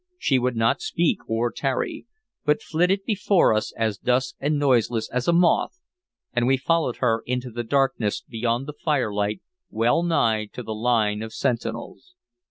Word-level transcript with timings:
She 0.17 0.39
would 0.39 0.55
not 0.55 0.81
speak 0.81 1.19
or 1.27 1.51
tarry, 1.51 2.07
but 2.43 2.63
flitted 2.63 3.01
before 3.05 3.53
us 3.53 3.71
as 3.77 3.99
dusk 3.99 4.33
and 4.39 4.57
noiseless 4.57 5.07
as 5.11 5.27
a 5.27 5.31
moth, 5.31 5.79
and 6.33 6.47
we 6.47 6.57
followed 6.57 6.95
her 6.95 7.21
into 7.27 7.51
the 7.51 7.63
darkness 7.63 8.19
beyond 8.19 8.65
the 8.65 8.73
firelight, 8.73 9.41
well 9.69 10.01
nigh 10.01 10.45
to 10.53 10.63
the 10.63 10.73
line 10.73 11.21
of 11.21 11.33
sentinels. 11.35 12.15